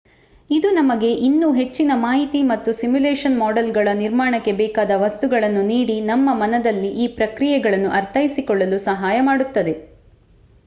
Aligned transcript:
ಇದು 0.49 0.69
ನಮಗೆ 0.71 1.09
ಇನ್ನೂ 1.25 1.47
ಹೆಚ್ಚಿನ 1.53 1.91
ಮಾಹಿತಿ 1.97 2.39
ಮತ್ತು 2.43 2.71
ಸಿಮ್ಯುಲಷನ್ 2.73 3.37
ಮಾಡೆಲ್ಗಳ 3.37 3.89
ನಿರ್ಮಾಣಕ್ಕೆ 3.95 4.53
ಬೇಕಾದ 4.61 4.95
ವಸ್ತುಗಳನ್ನು 4.97 5.63
ನೀಡಿ 5.67 5.97
ನಮ್ಮ 6.09 6.33
ಮನದಲ್ಲಿ 6.35 6.89
ಈ 7.03 7.07
ಪ್ರಕ್ರಿಯೆಗಳನ್ನು 7.19 7.91
ಅರ್ಥೈಸಿಕೊಳ್ಳಲು 7.99 8.79
ಸಹಾಯ 8.87 9.19
ಮಾಡುತ್ತದೆ 9.29 9.75